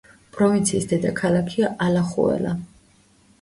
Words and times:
პროვინციის 0.35 0.87
დედაქალაქია 0.93 1.69
ალახუელა. 1.89 2.57